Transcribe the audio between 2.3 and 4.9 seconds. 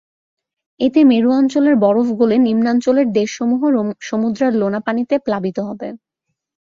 নিম্নাঞ্চলের দেশসমূহ সমুদ্রের লোনা